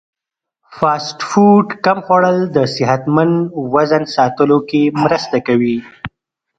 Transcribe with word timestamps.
فاسټ 0.77 1.17
فوډ 1.29 1.65
کم 1.85 1.97
خوړل 2.05 2.37
د 2.55 2.57
صحتمند 2.75 3.35
وزن 3.73 4.03
ساتلو 4.15 4.59
کې 4.69 4.81
مرسته 5.03 5.37
کوي. 5.47 5.77